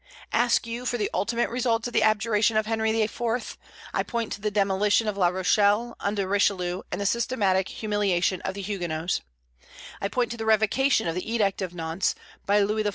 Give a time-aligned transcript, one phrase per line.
[0.33, 3.55] Ask you for the ultimate results of the abjuration of Henry IV.,
[3.93, 8.55] I point to the demolition of La Rochelle, under Richelieu, and the systematic humiliation of
[8.55, 9.21] the Huguenots;
[10.01, 12.15] I point to the revocation of the Edict of Nantes,
[12.47, 12.89] by Louis XIV.